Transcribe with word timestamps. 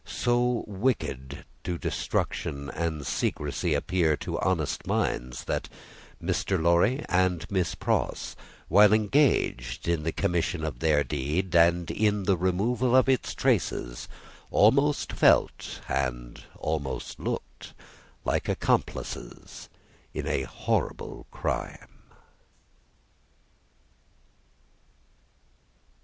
So 0.07 0.63
wicked 0.65 1.45
do 1.61 1.77
destruction 1.77 2.71
and 2.71 3.05
secrecy 3.05 3.75
appear 3.75 4.17
to 4.17 4.39
honest 4.39 4.87
minds, 4.87 5.43
that 5.43 5.69
Mr. 6.19 6.59
Lorry 6.59 7.05
and 7.07 7.45
Miss 7.51 7.75
Pross, 7.75 8.35
while 8.67 8.93
engaged 8.93 9.87
in 9.87 10.01
the 10.01 10.11
commission 10.11 10.63
of 10.65 10.79
their 10.79 11.03
deed 11.03 11.55
and 11.55 11.91
in 11.91 12.23
the 12.23 12.35
removal 12.35 12.95
of 12.95 13.07
its 13.07 13.35
traces, 13.35 14.07
almost 14.49 15.13
felt, 15.13 15.81
and 15.87 16.45
almost 16.57 17.19
looked, 17.19 17.75
like 18.25 18.49
accomplices 18.49 19.69
in 20.15 20.25
a 20.25 20.41
horrible 20.45 21.27
crime. 21.29 22.01